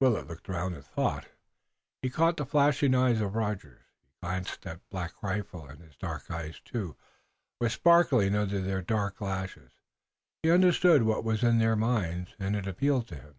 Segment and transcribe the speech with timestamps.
[0.00, 1.30] Willet looked around in thought, and
[2.00, 3.82] he caught the flashing eyes of Rogers.
[4.00, 6.96] He glanced at Black Rifle and his dark eyes, too,
[7.60, 9.72] were sparkling under their dark lashes.
[10.42, 13.34] He understood what was in their minds, and it appealed to him.